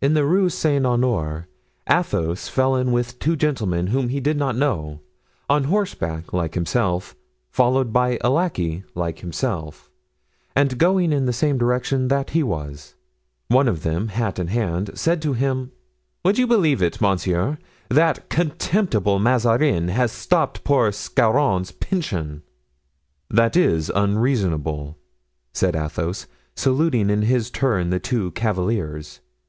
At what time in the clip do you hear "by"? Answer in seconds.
7.92-8.18